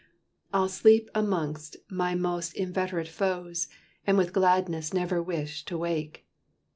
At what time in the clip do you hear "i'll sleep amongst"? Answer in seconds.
0.51-1.77